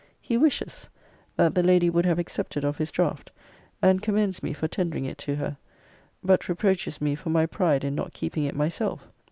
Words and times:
He 0.19 0.35
wishes, 0.35 0.89
'that 1.35 1.53
the 1.53 1.61
Lady 1.61 1.87
would 1.87 2.07
have 2.07 2.17
accepted 2.17 2.65
of 2.65 2.79
his 2.79 2.89
draught; 2.89 3.29
and 3.83 4.01
commends 4.01 4.41
me 4.41 4.51
for 4.51 4.67
tendering 4.67 5.05
it 5.05 5.19
to 5.19 5.35
her. 5.35 5.57
But 6.23 6.49
reproaches 6.49 6.99
me 6.99 7.13
for 7.13 7.29
my 7.29 7.45
pride 7.45 7.83
in 7.83 7.93
not 7.93 8.11
keeping 8.11 8.45
it 8.45 8.55
myself. 8.55 9.11